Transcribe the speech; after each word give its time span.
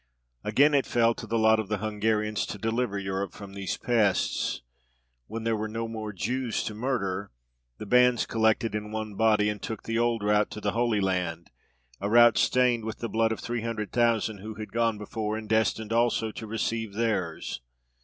Again 0.43 0.73
it 0.73 0.87
fell 0.87 1.13
to 1.13 1.27
the 1.27 1.37
lot 1.37 1.59
of 1.59 1.67
the 1.67 1.77
Hungarians 1.77 2.47
to 2.47 2.57
deliver 2.57 2.97
Europe 2.97 3.33
from 3.33 3.53
these 3.53 3.77
pests. 3.77 4.63
When 5.27 5.43
there 5.43 5.55
were 5.55 5.67
no 5.67 5.87
more 5.87 6.11
Jews 6.11 6.63
to 6.63 6.73
murder, 6.73 7.29
the 7.77 7.85
bands 7.85 8.25
collected 8.25 8.73
in 8.73 8.89
one 8.91 9.13
body, 9.15 9.47
and 9.47 9.61
took 9.61 9.83
the 9.83 9.99
old 9.99 10.23
route 10.23 10.49
to 10.49 10.59
the 10.59 10.71
Holy 10.71 11.01
Land, 11.01 11.51
a 11.99 12.09
route 12.09 12.39
stained 12.39 12.83
with 12.83 12.97
the 12.97 13.09
blood 13.09 13.31
of 13.31 13.41
three 13.41 13.61
hundred 13.61 13.91
thousand 13.91 14.39
who 14.39 14.55
had 14.55 14.71
gone 14.73 14.97
before, 14.97 15.37
and 15.37 15.47
destined 15.47 15.93
also 15.93 16.31
to 16.31 16.47
receive 16.47 16.93
theirs. 16.93 17.61